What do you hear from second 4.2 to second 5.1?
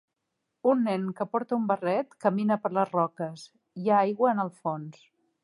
en el fons.